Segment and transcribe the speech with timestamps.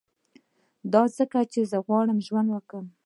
[0.93, 2.85] دا ځکه چي زه غواړم ژوند وکړم